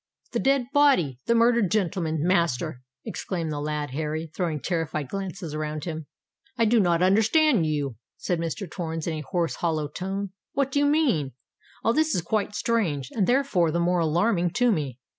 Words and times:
"The 0.31 0.39
dead 0.39 0.65
body—the 0.73 1.35
murdered 1.35 1.69
gentleman, 1.69 2.23
master!" 2.25 2.81
exclaimed 3.05 3.51
the 3.51 3.59
lad 3.61 3.91
Harry, 3.91 4.31
throwing 4.33 4.59
terrified 4.59 5.09
glances 5.09 5.53
around 5.53 5.83
him. 5.85 6.07
"I 6.57 6.65
do 6.65 6.79
not 6.79 7.03
understand 7.03 7.67
you!" 7.67 7.97
said 8.17 8.39
Mr. 8.39 8.67
Torrens, 8.67 9.05
in 9.05 9.13
a 9.13 9.21
hoarse 9.21 9.57
hollow 9.57 9.87
tone: 9.87 10.31
"what 10.53 10.71
do 10.71 10.79
you 10.79 10.87
mean? 10.87 11.33
All 11.83 11.93
this 11.93 12.15
is 12.15 12.23
quite 12.23 12.55
strange—and 12.55 13.27
therefore 13.27 13.69
the 13.69 13.79
more 13.79 13.99
alarming 13.99 14.49
to 14.53 14.71
me." 14.71 14.97